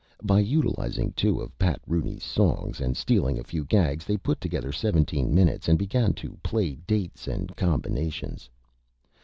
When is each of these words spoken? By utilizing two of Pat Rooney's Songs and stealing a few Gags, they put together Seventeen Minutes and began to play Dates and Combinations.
By 0.23 0.39
utilizing 0.39 1.11
two 1.11 1.39
of 1.41 1.55
Pat 1.59 1.79
Rooney's 1.85 2.23
Songs 2.23 2.81
and 2.81 2.97
stealing 2.97 3.37
a 3.37 3.43
few 3.43 3.63
Gags, 3.63 4.03
they 4.03 4.17
put 4.17 4.41
together 4.41 4.71
Seventeen 4.71 5.31
Minutes 5.35 5.67
and 5.67 5.77
began 5.77 6.13
to 6.13 6.39
play 6.41 6.73
Dates 6.73 7.27
and 7.27 7.55
Combinations. 7.55 8.49